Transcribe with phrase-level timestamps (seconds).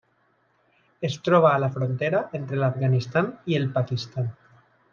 [1.09, 4.33] Es troba a la frontera entre l'Afganistan i el Pakistan.